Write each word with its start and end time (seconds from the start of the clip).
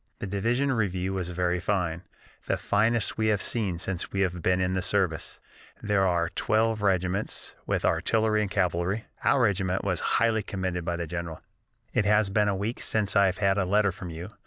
The 0.17 0.25
division 0.25 0.71
review 0.73 1.13
was 1.13 1.29
very 1.29 1.59
fine, 1.59 2.01
the 2.47 2.57
finest 2.57 3.19
we 3.19 3.27
have 3.27 3.39
seen 3.39 3.77
since 3.77 4.11
we 4.11 4.21
have 4.21 4.41
been 4.41 4.59
in 4.59 4.73
the 4.73 4.81
service. 4.81 5.39
There 5.79 6.07
were 6.07 6.31
twelve 6.33 6.81
regiments, 6.81 7.53
with 7.67 7.85
artillery 7.85 8.41
and 8.41 8.49
cavalry. 8.49 9.05
Our 9.23 9.43
regiment 9.43 9.83
was 9.83 9.99
highly 10.17 10.41
commended 10.41 10.83
by 10.83 10.95
the 10.95 11.05
general. 11.05 11.43
"It 11.93 12.05
has 12.05 12.31
been 12.31 12.47
a 12.47 12.55
week 12.55 12.81
since 12.81 13.15
I 13.15 13.27
have 13.27 13.37
had 13.37 13.59
a 13.59 13.65
letter 13.65 13.91
from 13.91 14.09
you. 14.09 14.31